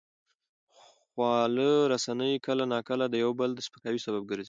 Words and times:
خواله 1.09 1.71
رسنۍ 1.93 2.33
کله 2.45 2.63
ناکله 2.73 3.05
د 3.09 3.15
یو 3.23 3.31
بل 3.39 3.49
د 3.55 3.59
سپکاوي 3.67 3.99
سبب 4.05 4.23
ګرځي. 4.29 4.39